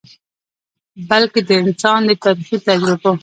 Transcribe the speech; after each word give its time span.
بلکه 1.09 1.39
د 1.47 1.49
انسان 1.63 1.99
د 2.07 2.11
تاریخي 2.23 2.57
تجربو، 2.67 3.11